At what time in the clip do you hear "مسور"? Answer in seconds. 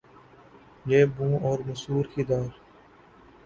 1.67-2.05